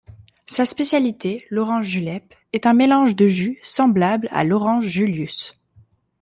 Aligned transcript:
Sa 0.47 0.65
spécialité, 0.65 1.45
l'Orange 1.51 1.85
Julep, 1.89 2.33
est 2.53 2.65
un 2.65 2.73
mélange 2.73 3.15
de 3.15 3.27
jus 3.27 3.59
semblable 3.61 4.29
à 4.31 4.43
l'Orange 4.43 4.87
Julius. 4.87 5.55